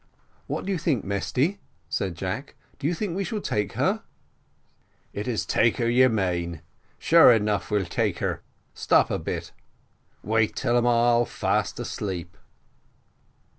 "What 0.47 0.65
do 0.65 0.71
you 0.71 0.79
think, 0.79 1.05
Mesty?" 1.05 1.59
said 1.87 2.15
Jack; 2.15 2.55
"do 2.79 2.87
you 2.87 2.95
think 2.95 3.15
we 3.15 3.23
shall 3.23 3.39
take 3.39 3.73
her?" 3.73 4.01
"It 5.13 5.27
is 5.27 5.45
take 5.45 5.77
her, 5.77 5.87
you 5.87 6.09
mane; 6.09 6.63
sure 6.97 7.31
enough 7.31 7.69
we'll 7.69 7.85
take 7.85 8.17
her, 8.17 8.41
stop 8.73 9.11
a 9.11 9.19
bit 9.19 9.51
wait 10.23 10.55
till 10.55 10.75
um 10.75 10.87
all 10.87 11.25
fast 11.25 11.79
asleep." 11.79 12.35